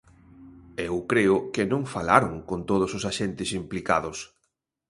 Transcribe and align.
Eu 0.87 0.95
creo 1.11 1.35
que 1.53 1.63
non 1.71 1.83
falaron 1.93 2.33
con 2.49 2.59
todos 2.69 2.91
os 2.97 3.03
axentes 3.11 3.49
implicados. 3.61 4.17